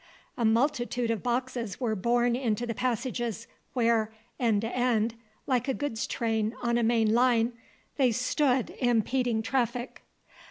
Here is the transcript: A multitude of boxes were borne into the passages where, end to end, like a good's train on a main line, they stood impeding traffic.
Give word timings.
A 0.35 0.43
multitude 0.43 1.11
of 1.11 1.21
boxes 1.21 1.79
were 1.79 1.95
borne 1.95 2.35
into 2.35 2.65
the 2.65 2.73
passages 2.73 3.45
where, 3.73 4.11
end 4.39 4.61
to 4.61 4.75
end, 4.75 5.13
like 5.45 5.67
a 5.67 5.75
good's 5.75 6.07
train 6.07 6.55
on 6.59 6.79
a 6.79 6.81
main 6.83 7.13
line, 7.13 7.53
they 7.97 8.11
stood 8.11 8.71
impeding 8.79 9.43
traffic. 9.43 10.01